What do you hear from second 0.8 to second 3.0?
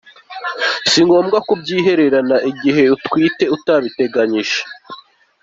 Si ngombwa kubyihererana igihe